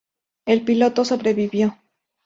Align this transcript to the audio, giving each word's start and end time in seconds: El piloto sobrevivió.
El 0.47 0.65
piloto 0.65 1.05
sobrevivió. 1.05 1.77